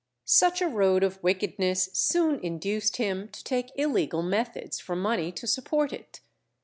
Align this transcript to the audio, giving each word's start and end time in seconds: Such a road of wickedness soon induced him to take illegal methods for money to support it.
Such 0.25 0.63
a 0.63 0.67
road 0.67 1.03
of 1.03 1.21
wickedness 1.21 1.89
soon 1.93 2.39
induced 2.39 2.97
him 2.97 3.27
to 3.27 3.43
take 3.43 3.71
illegal 3.75 4.23
methods 4.23 4.79
for 4.79 4.95
money 4.95 5.31
to 5.33 5.45
support 5.45 5.93
it. 5.93 6.21